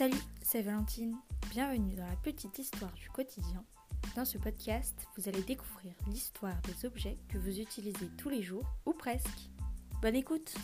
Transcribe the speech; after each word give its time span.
Salut, 0.00 0.16
c'est 0.40 0.62
Valentine. 0.62 1.14
Bienvenue 1.50 1.94
dans 1.94 2.06
la 2.06 2.16
petite 2.16 2.58
histoire 2.58 2.90
du 2.94 3.10
quotidien. 3.10 3.62
Dans 4.16 4.24
ce 4.24 4.38
podcast, 4.38 4.94
vous 5.14 5.28
allez 5.28 5.42
découvrir 5.42 5.92
l'histoire 6.06 6.56
des 6.62 6.86
objets 6.86 7.18
que 7.28 7.36
vous 7.36 7.60
utilisez 7.60 8.08
tous 8.16 8.30
les 8.30 8.40
jours 8.40 8.64
ou 8.86 8.94
presque. 8.94 9.50
Bonne 10.00 10.16
écoute 10.16 10.54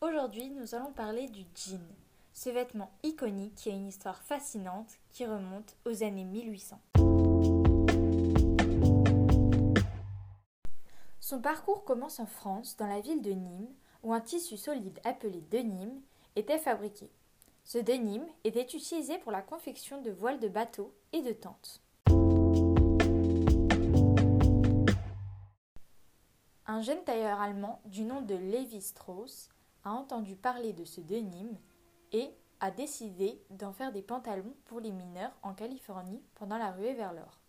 Aujourd'hui, 0.00 0.50
nous 0.50 0.74
allons 0.74 0.92
parler 0.92 1.28
du 1.28 1.44
jean, 1.54 1.78
ce 2.32 2.50
vêtement 2.50 2.90
iconique 3.04 3.54
qui 3.54 3.70
a 3.70 3.74
une 3.74 3.86
histoire 3.86 4.20
fascinante 4.22 4.90
qui 5.12 5.24
remonte 5.24 5.76
aux 5.86 6.02
années 6.02 6.24
1800. 6.24 6.80
Son 11.20 11.40
parcours 11.40 11.84
commence 11.84 12.18
en 12.18 12.26
France, 12.26 12.76
dans 12.76 12.88
la 12.88 13.00
ville 13.00 13.22
de 13.22 13.30
Nîmes, 13.30 13.72
où 14.02 14.12
un 14.12 14.20
tissu 14.20 14.56
solide 14.56 15.00
appelé 15.04 15.42
denim 15.50 16.00
était 16.36 16.58
fabriqué. 16.58 17.10
Ce 17.64 17.78
denim 17.78 18.22
était 18.44 18.62
utilisé 18.62 19.18
pour 19.18 19.32
la 19.32 19.42
confection 19.42 20.02
de 20.02 20.10
voiles 20.10 20.40
de 20.40 20.48
bateaux 20.48 20.92
et 21.12 21.22
de 21.22 21.32
tentes. 21.32 21.80
Un 26.66 26.80
jeune 26.80 27.04
tailleur 27.04 27.40
allemand 27.40 27.80
du 27.84 28.02
nom 28.02 28.22
de 28.22 28.34
Levi 28.34 28.80
Strauss 28.80 29.48
a 29.84 29.92
entendu 29.92 30.36
parler 30.36 30.72
de 30.72 30.84
ce 30.84 31.00
denim 31.00 31.56
et 32.12 32.30
a 32.60 32.70
décidé 32.70 33.42
d'en 33.50 33.72
faire 33.72 33.92
des 33.92 34.02
pantalons 34.02 34.54
pour 34.66 34.80
les 34.80 34.92
mineurs 34.92 35.32
en 35.42 35.52
Californie 35.52 36.22
pendant 36.34 36.58
la 36.58 36.70
ruée 36.70 36.94
vers 36.94 37.12
l'or. 37.12 37.40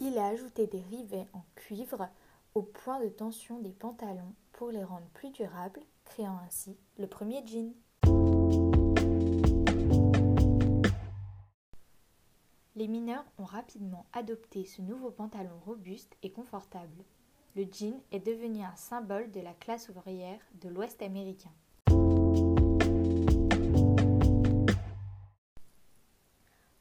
Il 0.00 0.18
a 0.18 0.26
ajouté 0.26 0.66
des 0.66 0.82
rivets 0.82 1.28
en 1.32 1.42
cuivre 1.54 2.08
au 2.54 2.62
point 2.62 3.00
de 3.00 3.08
tension 3.08 3.58
des 3.58 3.72
pantalons 3.72 4.32
pour 4.52 4.70
les 4.70 4.84
rendre 4.84 5.08
plus 5.12 5.30
durables, 5.30 5.80
créant 6.04 6.38
ainsi 6.46 6.76
le 6.98 7.08
premier 7.08 7.44
jean. 7.44 7.74
Les 12.76 12.86
mineurs 12.86 13.24
ont 13.38 13.44
rapidement 13.44 14.06
adopté 14.12 14.64
ce 14.64 14.82
nouveau 14.82 15.10
pantalon 15.10 15.58
robuste 15.64 16.16
et 16.22 16.30
confortable. 16.30 17.04
Le 17.56 17.64
jean 17.64 18.00
est 18.12 18.24
devenu 18.24 18.62
un 18.62 18.76
symbole 18.76 19.30
de 19.32 19.40
la 19.40 19.54
classe 19.54 19.88
ouvrière 19.88 20.40
de 20.60 20.68
l'Ouest 20.68 21.02
américain. 21.02 21.52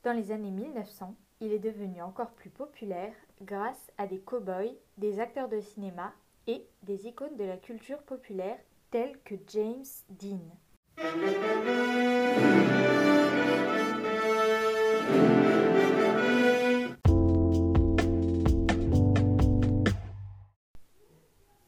Dans 0.04 0.14
les 0.14 0.32
années 0.32 0.52
1900, 0.52 1.16
il 1.44 1.52
est 1.52 1.59
devenu 1.59 2.02
encore 2.02 2.31
plus 2.31 2.49
populaire 2.49 3.13
grâce 3.41 3.91
à 3.97 4.08
des 4.08 4.19
cow-boys, 4.19 4.77
des 4.97 5.19
acteurs 5.19 5.49
de 5.49 5.59
cinéma 5.59 6.13
et 6.47 6.66
des 6.83 7.05
icônes 7.05 7.36
de 7.36 7.44
la 7.44 7.58
culture 7.58 8.02
populaire 8.03 8.58
tels 8.91 9.19
que 9.25 9.36
James 9.49 9.83
Dean. 10.08 10.39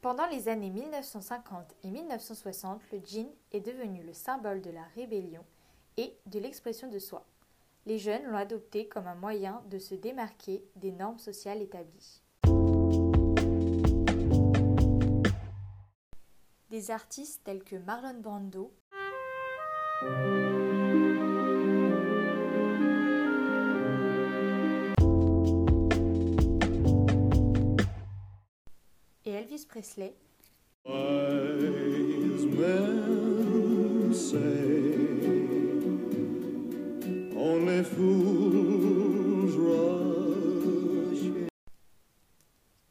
Pendant 0.02 0.28
les 0.28 0.48
années 0.48 0.70
1950 0.70 1.76
et 1.84 1.90
1960, 1.90 2.82
le 2.94 3.02
jean 3.06 3.28
est 3.52 3.60
devenu 3.60 4.04
le 4.04 4.14
symbole 4.14 4.62
de 4.62 4.70
la 4.70 4.84
rébellion 4.96 5.44
et 5.98 6.16
de 6.28 6.40
l'expression 6.40 6.88
de 6.90 7.00
soi 7.00 7.26
les 7.86 8.00
jeunes 8.00 8.24
l'ont 8.26 8.38
adopté 8.38 8.88
comme 8.88 9.08
un 9.08 9.16
moyen 9.16 9.62
de 9.70 9.78
se 9.78 9.96
démarquer 9.96 10.64
des 10.76 10.92
normes 10.92 11.20
sociales 11.20 11.62
établies. 11.62 12.24
Des 16.70 16.92
artistes 16.92 17.42
tels 17.44 17.64
que 17.64 17.76
Marlon 17.76 18.20
Brando, 18.20 18.74
et 29.26 29.32
Elvis 29.32 29.66
Presley 29.68 30.16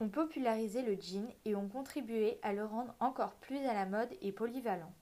ont 0.01 0.09
popularisé 0.11 0.83
le 0.83 0.95
jean 1.01 1.27
et 1.47 1.55
ont 1.57 1.69
contribué 1.69 2.39
à 2.43 2.53
le 2.53 2.67
rendre 2.67 2.95
encore 3.01 3.35
plus 3.37 3.65
à 3.65 3.73
la 3.73 3.87
mode 3.87 4.11
et 4.21 4.31
polyvalent. 4.31 4.93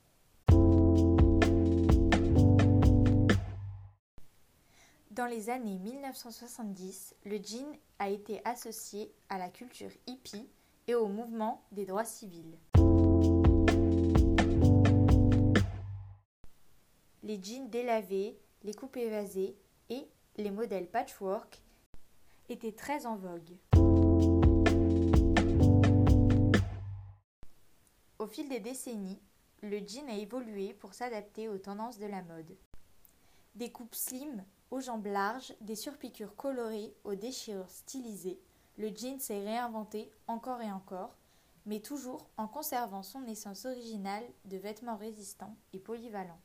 Dans 5.11 5.25
les 5.25 5.49
années 5.49 5.79
1970, 5.79 7.15
le 7.25 7.37
jean 7.43 7.77
a 7.99 8.09
été 8.09 8.41
associé 8.45 9.11
à 9.27 9.37
la 9.37 9.49
culture 9.49 9.91
hippie 10.07 10.47
et 10.87 10.95
au 10.95 11.07
mouvement 11.07 11.61
des 11.73 11.85
droits 11.85 12.05
civils. 12.05 12.57
Les 17.21 17.41
jeans 17.43 17.69
délavés, 17.69 18.37
les 18.63 18.73
coupes 18.73 18.95
évasées 18.95 19.57
les 20.37 20.51
modèles 20.51 20.89
patchwork 20.89 21.61
étaient 22.49 22.71
très 22.71 23.05
en 23.05 23.15
vogue. 23.15 23.57
Au 28.19 28.27
fil 28.27 28.49
des 28.49 28.59
décennies, 28.59 29.21
le 29.61 29.79
jean 29.79 30.09
a 30.09 30.17
évolué 30.17 30.73
pour 30.73 30.93
s'adapter 30.93 31.49
aux 31.49 31.57
tendances 31.57 31.99
de 31.99 32.05
la 32.05 32.21
mode. 32.21 32.55
Des 33.55 33.71
coupes 33.71 33.95
slim 33.95 34.43
aux 34.71 34.81
jambes 34.81 35.05
larges, 35.05 35.53
des 35.61 35.75
surpiqûres 35.75 36.35
colorées 36.35 36.95
aux 37.03 37.15
déchirures 37.15 37.69
stylisées, 37.69 38.39
le 38.77 38.87
jean 38.87 39.19
s'est 39.19 39.43
réinventé 39.43 40.09
encore 40.27 40.61
et 40.61 40.71
encore, 40.71 41.15
mais 41.65 41.79
toujours 41.79 42.27
en 42.37 42.47
conservant 42.47 43.03
son 43.03 43.25
essence 43.25 43.65
originale 43.65 44.23
de 44.45 44.57
vêtements 44.57 44.97
résistants 44.97 45.55
et 45.73 45.79
polyvalents. 45.79 46.41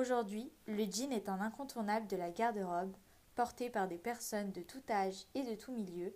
Aujourd'hui, 0.00 0.50
le 0.66 0.84
jean 0.90 1.12
est 1.12 1.28
un 1.28 1.42
incontournable 1.42 2.06
de 2.06 2.16
la 2.16 2.30
garde-robe, 2.30 2.96
porté 3.34 3.68
par 3.68 3.86
des 3.86 3.98
personnes 3.98 4.50
de 4.50 4.62
tout 4.62 4.80
âge 4.88 5.26
et 5.34 5.42
de 5.42 5.54
tout 5.54 5.72
milieu. 5.72 6.14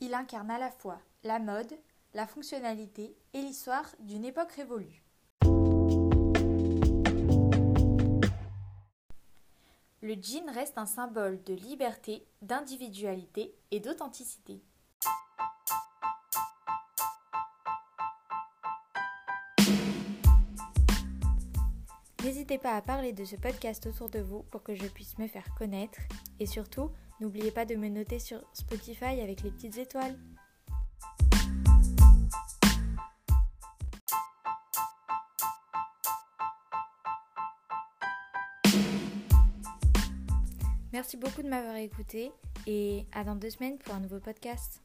Il 0.00 0.12
incarne 0.12 0.50
à 0.50 0.58
la 0.58 0.70
fois 0.70 1.00
la 1.24 1.38
mode, 1.38 1.72
la 2.12 2.26
fonctionnalité 2.26 3.16
et 3.32 3.40
l'histoire 3.40 3.86
d'une 4.00 4.26
époque 4.26 4.52
révolue. 4.52 5.02
Le 10.02 10.14
jean 10.20 10.52
reste 10.52 10.76
un 10.76 10.84
symbole 10.84 11.42
de 11.44 11.54
liberté, 11.54 12.26
d'individualité 12.42 13.54
et 13.70 13.80
d'authenticité. 13.80 14.60
N'hésitez 22.30 22.58
pas 22.58 22.76
à 22.76 22.80
parler 22.80 23.12
de 23.12 23.24
ce 23.24 23.34
podcast 23.34 23.84
autour 23.88 24.08
de 24.08 24.20
vous 24.20 24.44
pour 24.52 24.62
que 24.62 24.76
je 24.76 24.86
puisse 24.86 25.18
me 25.18 25.26
faire 25.26 25.52
connaître. 25.58 25.98
Et 26.38 26.46
surtout, 26.46 26.92
n'oubliez 27.20 27.50
pas 27.50 27.64
de 27.64 27.74
me 27.74 27.88
noter 27.88 28.20
sur 28.20 28.40
Spotify 28.52 29.20
avec 29.20 29.42
les 29.42 29.50
petites 29.50 29.78
étoiles. 29.78 30.16
Merci 40.92 41.16
beaucoup 41.16 41.42
de 41.42 41.48
m'avoir 41.48 41.74
écouté 41.74 42.30
et 42.68 43.06
à 43.10 43.24
dans 43.24 43.34
deux 43.34 43.50
semaines 43.50 43.78
pour 43.78 43.92
un 43.92 44.00
nouveau 44.00 44.20
podcast. 44.20 44.80